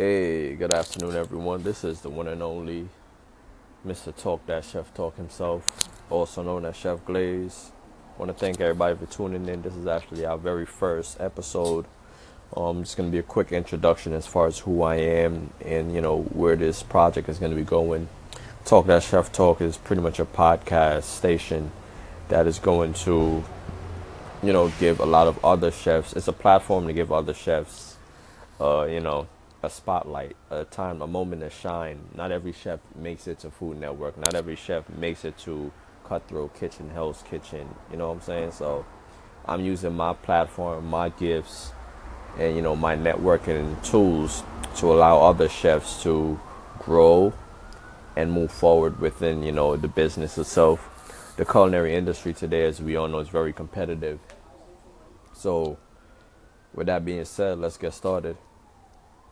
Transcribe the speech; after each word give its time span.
Hey, 0.00 0.54
good 0.54 0.72
afternoon, 0.72 1.16
everyone. 1.16 1.64
This 1.64 1.82
is 1.82 2.02
the 2.02 2.08
one 2.08 2.28
and 2.28 2.40
only 2.40 2.88
Mr. 3.84 4.14
Talk 4.14 4.46
That 4.46 4.64
Chef 4.64 4.94
Talk 4.94 5.16
himself, 5.16 5.66
also 6.08 6.40
known 6.44 6.66
as 6.66 6.76
Chef 6.76 7.04
Glaze. 7.04 7.72
I 8.14 8.20
want 8.20 8.30
to 8.30 8.38
thank 8.38 8.60
everybody 8.60 8.94
for 8.94 9.06
tuning 9.06 9.48
in. 9.48 9.62
This 9.62 9.74
is 9.74 9.88
actually 9.88 10.24
our 10.24 10.38
very 10.38 10.66
first 10.66 11.20
episode. 11.20 11.84
Um, 12.56 12.82
it's 12.82 12.94
going 12.94 13.08
to 13.08 13.12
be 13.12 13.18
a 13.18 13.24
quick 13.24 13.50
introduction 13.50 14.12
as 14.12 14.24
far 14.24 14.46
as 14.46 14.60
who 14.60 14.82
I 14.82 14.94
am 14.94 15.50
and 15.64 15.92
you 15.92 16.00
know 16.00 16.20
where 16.32 16.54
this 16.54 16.84
project 16.84 17.28
is 17.28 17.40
going 17.40 17.50
to 17.50 17.58
be 17.58 17.64
going. 17.64 18.08
Talk 18.64 18.86
That 18.86 19.02
Chef 19.02 19.32
Talk 19.32 19.60
is 19.60 19.78
pretty 19.78 20.00
much 20.00 20.20
a 20.20 20.24
podcast 20.24 21.02
station 21.02 21.72
that 22.28 22.46
is 22.46 22.60
going 22.60 22.94
to 23.02 23.42
you 24.44 24.52
know 24.52 24.72
give 24.78 25.00
a 25.00 25.06
lot 25.06 25.26
of 25.26 25.44
other 25.44 25.72
chefs. 25.72 26.12
It's 26.12 26.28
a 26.28 26.32
platform 26.32 26.86
to 26.86 26.92
give 26.92 27.10
other 27.10 27.34
chefs, 27.34 27.96
uh, 28.60 28.84
you 28.84 29.00
know 29.00 29.26
a 29.62 29.70
spotlight, 29.70 30.36
a 30.50 30.64
time, 30.64 31.02
a 31.02 31.06
moment 31.06 31.42
to 31.42 31.50
shine. 31.50 32.00
Not 32.14 32.30
every 32.30 32.52
chef 32.52 32.80
makes 32.94 33.26
it 33.26 33.40
to 33.40 33.50
Food 33.50 33.80
Network. 33.80 34.16
Not 34.16 34.34
every 34.34 34.56
chef 34.56 34.88
makes 34.88 35.24
it 35.24 35.36
to 35.38 35.72
Cutthroat 36.04 36.54
Kitchen, 36.54 36.90
Hell's 36.90 37.22
Kitchen. 37.28 37.68
You 37.90 37.96
know 37.96 38.08
what 38.08 38.14
I'm 38.14 38.20
saying? 38.20 38.52
So 38.52 38.86
I'm 39.46 39.64
using 39.64 39.94
my 39.96 40.12
platform, 40.12 40.86
my 40.86 41.08
gifts, 41.08 41.72
and 42.38 42.54
you 42.54 42.62
know 42.62 42.76
my 42.76 42.96
networking 42.96 43.82
tools 43.84 44.42
to 44.76 44.92
allow 44.92 45.20
other 45.20 45.48
chefs 45.48 46.02
to 46.04 46.38
grow 46.78 47.32
and 48.16 48.30
move 48.32 48.52
forward 48.52 49.00
within 49.00 49.42
you 49.42 49.52
know 49.52 49.76
the 49.76 49.88
business 49.88 50.38
itself. 50.38 51.34
The 51.36 51.44
culinary 51.44 51.94
industry 51.94 52.32
today, 52.34 52.64
as 52.66 52.82
we 52.82 52.96
all 52.96 53.08
know, 53.08 53.20
is 53.20 53.28
very 53.28 53.52
competitive. 53.52 54.18
So, 55.34 55.78
with 56.74 56.88
that 56.88 57.04
being 57.04 57.24
said, 57.24 57.58
let's 57.58 57.76
get 57.76 57.94
started. 57.94 58.36